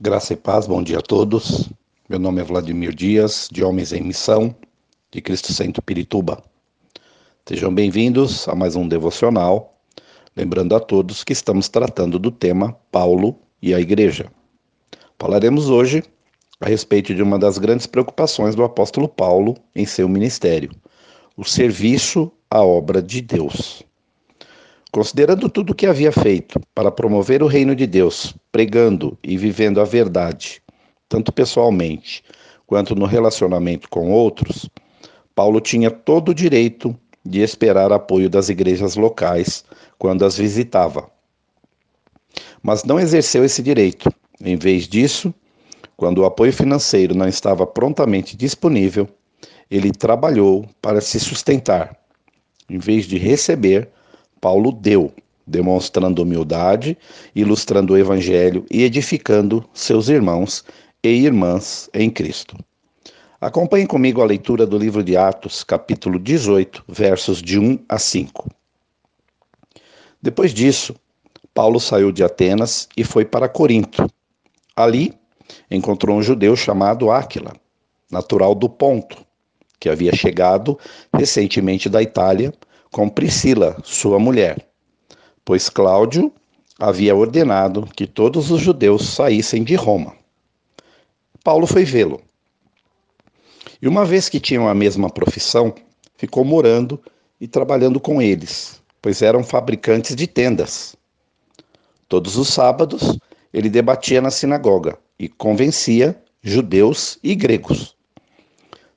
[0.00, 1.70] Graça e paz, bom dia a todos.
[2.08, 4.52] Meu nome é Vladimir Dias, de Homens em Missão,
[5.12, 6.42] de Cristo Centro Pirituba.
[7.46, 9.78] Sejam bem-vindos a mais um devocional,
[10.34, 14.32] lembrando a todos que estamos tratando do tema Paulo e a Igreja.
[15.18, 16.02] Falaremos hoje
[16.58, 20.70] a respeito de uma das grandes preocupações do apóstolo Paulo em seu ministério,
[21.36, 23.84] o serviço à obra de Deus.
[24.92, 29.80] Considerando tudo o que havia feito para promover o reino de Deus, pregando e vivendo
[29.80, 30.62] a verdade,
[31.08, 32.22] tanto pessoalmente
[32.66, 34.68] quanto no relacionamento com outros,
[35.34, 39.64] Paulo tinha todo o direito de esperar apoio das igrejas locais
[39.98, 41.10] quando as visitava.
[42.62, 44.12] Mas não exerceu esse direito.
[44.44, 45.32] Em vez disso,
[45.96, 49.08] quando o apoio financeiro não estava prontamente disponível,
[49.70, 51.96] ele trabalhou para se sustentar.
[52.68, 53.88] Em vez de receber,
[54.42, 55.12] Paulo deu,
[55.46, 56.98] demonstrando humildade,
[57.32, 60.64] ilustrando o evangelho e edificando seus irmãos
[61.00, 62.56] e irmãs em Cristo.
[63.40, 68.50] Acompanhe comigo a leitura do livro de Atos, capítulo 18, versos de 1 a 5.
[70.20, 70.96] Depois disso,
[71.54, 74.08] Paulo saiu de Atenas e foi para Corinto.
[74.74, 75.14] Ali,
[75.70, 77.52] encontrou um judeu chamado Áquila,
[78.10, 79.24] natural do Ponto,
[79.78, 80.76] que havia chegado
[81.14, 82.52] recentemente da Itália
[82.92, 84.68] com Priscila, sua mulher,
[85.46, 86.30] pois Cláudio
[86.78, 90.14] havia ordenado que todos os judeus saíssem de Roma.
[91.42, 92.20] Paulo foi vê-lo.
[93.80, 95.74] E uma vez que tinham a mesma profissão,
[96.16, 97.02] ficou morando
[97.40, 100.94] e trabalhando com eles, pois eram fabricantes de tendas.
[102.08, 103.18] Todos os sábados,
[103.54, 107.96] ele debatia na sinagoga e convencia judeus e gregos.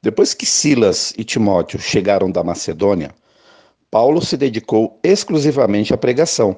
[0.00, 3.14] Depois que Silas e Timóteo chegaram da Macedônia,
[3.92, 6.56] Paulo se dedicou exclusivamente à pregação,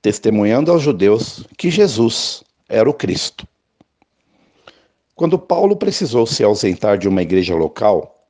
[0.00, 3.46] testemunhando aos judeus que Jesus era o Cristo.
[5.14, 8.26] Quando Paulo precisou se ausentar de uma igreja local,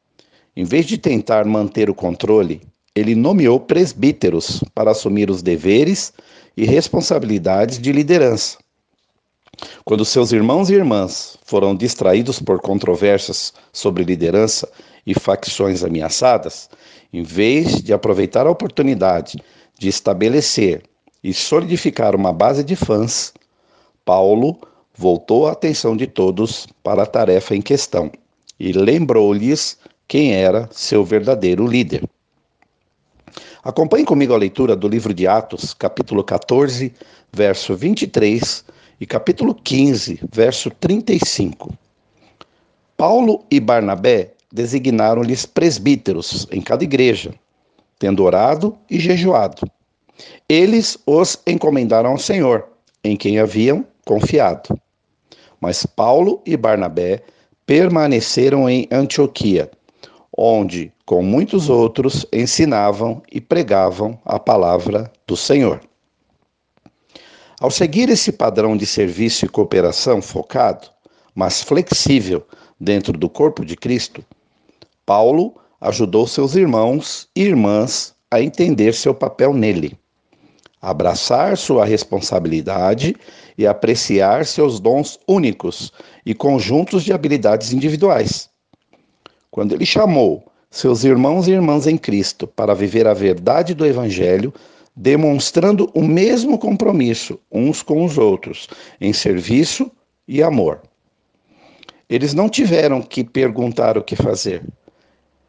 [0.57, 2.63] em vez de tentar manter o controle,
[2.97, 6.13] ele nomeou presbíteros para assumir os deveres
[6.57, 8.59] e responsabilidades de liderança.
[9.85, 14.69] Quando seus irmãos e irmãs foram distraídos por controvérsias sobre liderança
[15.07, 16.69] e facções ameaçadas,
[17.13, 19.43] em vez de aproveitar a oportunidade
[19.79, 20.83] de estabelecer
[21.23, 23.33] e solidificar uma base de fãs,
[24.05, 24.59] Paulo
[24.95, 28.11] voltou a atenção de todos para a tarefa em questão
[28.59, 29.79] e lembrou-lhes
[30.09, 32.03] quem era seu verdadeiro líder.
[33.63, 36.95] Acompanhe comigo a leitura do livro de Atos, capítulo 14,
[37.33, 38.65] verso 23
[39.01, 41.73] e capítulo 15, verso 35.
[42.97, 47.35] Paulo e Barnabé designaram-lhes presbíteros em cada igreja,
[47.99, 49.71] tendo orado e jejuado.
[50.49, 52.67] Eles os encomendaram ao Senhor,
[53.05, 54.81] em quem haviam confiado.
[55.61, 57.23] Mas Paulo e Barnabé
[57.67, 59.71] permaneceram em Antioquia,
[60.37, 65.81] onde, com muitos outros, ensinavam e pregavam a palavra do Senhor.
[67.59, 70.89] Ao seguir esse padrão de serviço e cooperação focado,
[71.35, 72.47] mas flexível
[72.79, 74.23] dentro do corpo de Cristo,
[75.07, 79.99] Paulo ajudou seus irmãos e irmãs a entender seu papel nele,
[80.83, 83.17] abraçar sua responsabilidade
[83.57, 85.91] e apreciar seus dons únicos
[86.27, 88.51] e conjuntos de habilidades individuais.
[89.51, 94.53] Quando ele chamou seus irmãos e irmãs em Cristo para viver a verdade do Evangelho,
[94.97, 98.67] demonstrando o mesmo compromisso uns com os outros
[98.99, 99.91] em serviço
[100.27, 100.81] e amor.
[102.09, 104.63] Eles não tiveram que perguntar o que fazer,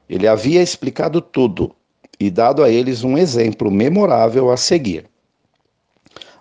[0.10, 1.76] ele havia explicado tudo
[2.20, 5.06] e dado a eles um exemplo memorável a seguir.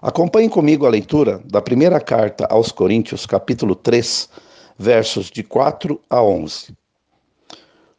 [0.00, 4.28] Acompanhe comigo a leitura da primeira carta aos Coríntios, capítulo 3,
[4.78, 6.76] versos de 4 a 11.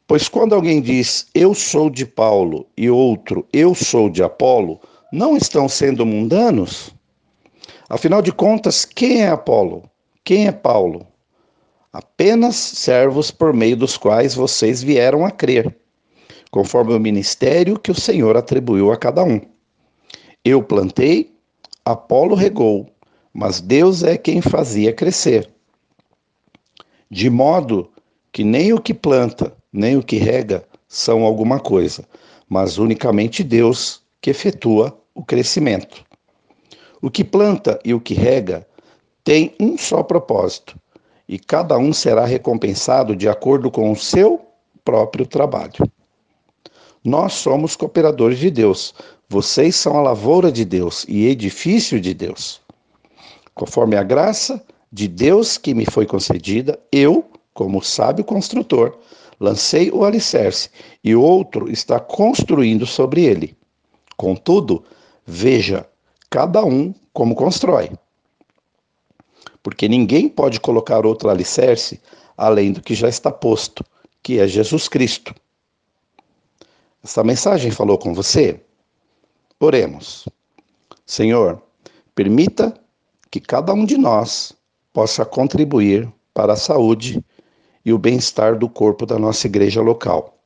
[0.07, 4.79] Pois quando alguém diz eu sou de Paulo e outro eu sou de Apolo,
[5.11, 6.93] não estão sendo mundanos?
[7.89, 9.83] Afinal de contas, quem é Apolo?
[10.23, 11.07] Quem é Paulo?
[11.97, 15.75] apenas servos por meio dos quais vocês vieram a crer,
[16.51, 19.41] conforme o ministério que o Senhor atribuiu a cada um.
[20.45, 21.33] Eu plantei,
[21.83, 22.87] Apolo regou,
[23.33, 25.49] mas Deus é quem fazia crescer.
[27.09, 27.89] De modo
[28.31, 32.05] que nem o que planta, nem o que rega são alguma coisa,
[32.47, 36.05] mas unicamente Deus que efetua o crescimento.
[37.01, 38.67] O que planta e o que rega
[39.23, 40.79] têm um só propósito
[41.27, 44.45] e cada um será recompensado de acordo com o seu
[44.85, 45.91] próprio trabalho.
[47.03, 48.93] Nós somos cooperadores de Deus,
[49.29, 52.61] vocês são a lavoura de Deus e edifício de Deus.
[53.53, 58.97] Conforme a graça de Deus que me foi concedida, eu, como sábio construtor,
[59.39, 60.69] lancei o alicerce
[61.03, 63.56] e outro está construindo sobre ele.
[64.17, 64.83] Contudo,
[65.25, 65.87] veja
[66.29, 67.91] cada um como constrói.
[69.61, 72.01] Porque ninguém pode colocar outro alicerce
[72.35, 73.83] além do que já está posto,
[74.21, 75.33] que é Jesus Cristo.
[77.03, 78.59] Esta mensagem falou com você?
[79.59, 80.27] Oremos.
[81.05, 81.61] Senhor,
[82.13, 82.73] permita
[83.31, 84.53] que cada um de nós
[84.91, 87.23] possa contribuir para a saúde
[87.85, 90.36] e o bem-estar do corpo da nossa igreja local.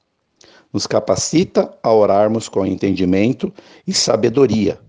[0.73, 3.53] Nos capacita a orarmos com entendimento
[3.85, 4.79] e sabedoria,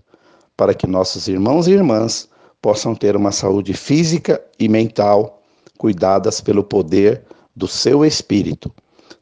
[0.55, 2.29] para que nossos irmãos e irmãs
[2.61, 5.41] possam ter uma saúde física e mental
[5.77, 8.71] cuidadas pelo poder do seu espírito,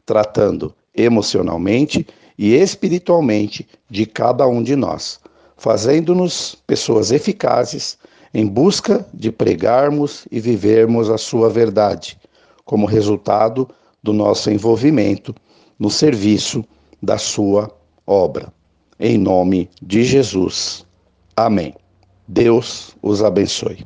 [0.06, 2.06] tratando emocionalmente
[2.38, 5.20] e espiritualmente de cada um de nós,
[5.58, 7.98] fazendo-nos pessoas eficazes
[8.34, 12.20] em busca de pregarmos e vivermos a sua verdade,
[12.64, 13.68] como resultado
[14.02, 15.36] do nosso envolvimento
[15.82, 16.64] no serviço
[17.02, 17.76] da sua
[18.06, 18.54] obra.
[19.00, 20.86] Em nome de Jesus.
[21.36, 21.74] Amém.
[22.28, 23.84] Deus os abençoe.